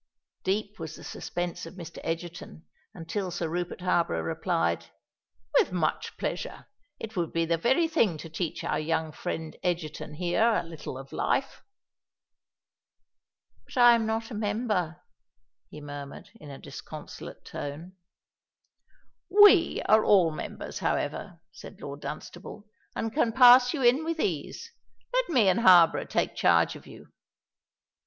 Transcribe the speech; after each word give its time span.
Deep 0.43 0.79
was 0.79 0.95
the 0.95 1.03
suspense 1.03 1.67
of 1.67 1.75
Mr. 1.75 1.99
Egerton 2.03 2.65
until 2.91 3.29
Sir 3.29 3.47
Rupert 3.47 3.81
Harborough 3.81 4.23
replied, 4.23 4.87
"With 5.59 5.71
much 5.71 6.17
pleasure. 6.17 6.65
It 6.99 7.15
would 7.15 7.31
be 7.31 7.45
the 7.45 7.59
very 7.59 7.87
thing 7.87 8.17
to 8.17 8.27
teach 8.27 8.63
our 8.63 8.79
young 8.79 9.11
friend 9.11 9.55
Egerton 9.61 10.15
here 10.15 10.55
a 10.55 10.63
little 10.63 10.97
of 10.97 11.13
life." 11.13 11.61
"But 13.67 13.77
I 13.77 13.93
am 13.93 14.07
not 14.07 14.31
a 14.31 14.33
member" 14.33 15.03
he 15.69 15.79
murmured, 15.79 16.31
in 16.33 16.49
a 16.49 16.57
disconsolate 16.57 17.45
tone. 17.45 17.95
"We 19.29 19.83
are 19.85 20.03
all 20.03 20.31
members, 20.31 20.79
however," 20.79 21.39
said 21.51 21.79
Lord 21.79 22.01
Dunstable; 22.01 22.67
"and 22.95 23.13
can 23.13 23.31
pass 23.33 23.71
you 23.71 23.83
in 23.83 24.03
with 24.03 24.19
ease. 24.19 24.71
Let 25.13 25.29
me 25.29 25.47
and 25.47 25.59
Harborough 25.59 26.05
take 26.07 26.33
charge 26.33 26.75
of 26.75 26.87
you." 26.87 27.09